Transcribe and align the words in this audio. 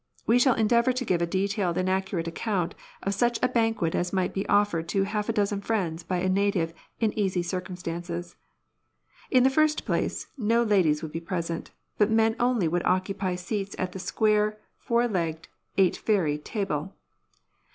We 0.25 0.39
shall 0.39 0.55
endeavour 0.55 0.93
to 0.93 1.05
give 1.05 1.21
a 1.21 1.27
detailed 1.27 1.77
and 1.77 1.87
accurate 1.87 2.27
account 2.27 2.73
of 3.03 3.13
such 3.13 3.37
a 3.43 3.47
banquet 3.47 3.93
as 3.93 4.11
might 4.11 4.33
be 4.33 4.47
offered 4.49 4.89
to 4.89 5.03
half 5.03 5.29
a 5.29 5.31
dozen 5.31 5.61
friends 5.61 6.01
by 6.01 6.17
a 6.17 6.27
native 6.27 6.73
in 6.99 7.13
easy 7.13 7.43
circumstances. 7.43 8.35
In 9.29 9.43
the 9.43 9.51
first 9.51 9.85
place, 9.85 10.25
no 10.39 10.63
ladies 10.63 11.03
would 11.03 11.11
be 11.11 11.21
present, 11.21 11.69
but 11.99 12.09
men 12.09 12.35
only 12.39 12.67
would 12.67 12.83
occupy 12.83 13.35
seats 13.35 13.75
at 13.77 13.91
the 13.91 13.99
square, 13.99 14.57
four 14.75 15.07
legged, 15.07 15.49
"eight 15.77 15.97
fairy" 15.97 16.39
table. 16.39 16.95